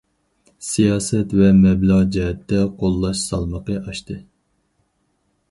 سىياسەت 0.67 1.35
ۋە 1.41 1.49
مەبلەغ 1.57 2.01
جەھەتتە 2.15 2.63
قوللاش 2.81 3.23
سالمىقى 3.27 3.79
ئاشتى. 3.85 4.19